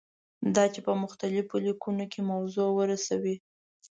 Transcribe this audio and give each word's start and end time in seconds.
دا 0.55 0.63
چې 0.73 0.79
په 0.85 0.93
مختلفو 1.03 1.55
لیکنو 1.65 2.05
کې 2.11 2.21
موضوع 2.31 2.69
ورسوي. 2.73 3.35